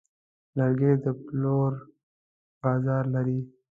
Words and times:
لرګی 0.57 0.93
د 1.03 1.05
پلور 1.25 1.71
بازار 2.63 3.03
لري. 3.15 3.39